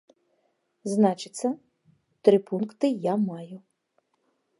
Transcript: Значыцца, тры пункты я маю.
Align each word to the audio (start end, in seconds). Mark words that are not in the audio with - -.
Значыцца, 0.93 1.47
тры 2.29 2.37
пункты 2.47 2.87
я 3.11 3.19
маю. 3.27 3.57